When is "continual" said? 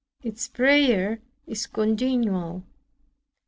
1.67-2.63